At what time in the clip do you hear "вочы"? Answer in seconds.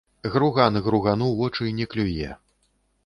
1.41-1.69